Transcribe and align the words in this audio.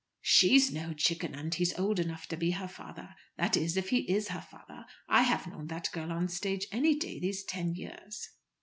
"She's 0.23 0.71
no 0.71 0.93
chicken, 0.93 1.35
and 1.35 1.53
he's 1.53 1.77
old 1.77 1.99
enough 1.99 2.25
to 2.29 2.35
be 2.35 2.49
her 2.53 2.67
father. 2.67 3.13
That 3.37 3.55
is, 3.55 3.77
if 3.77 3.89
he 3.89 3.97
is 4.11 4.29
her 4.29 4.41
father. 4.41 4.85
I 5.07 5.21
have 5.21 5.45
known 5.45 5.67
that 5.67 5.91
girl 5.91 6.11
on 6.11 6.25
the 6.25 6.31
stage 6.31 6.65
any 6.71 6.95
day 6.95 7.19
these 7.19 7.43
ten 7.43 7.75
years." 7.75 8.27